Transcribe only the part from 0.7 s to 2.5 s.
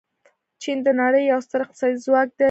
د نړۍ یو ستر اقتصادي ځواک دی.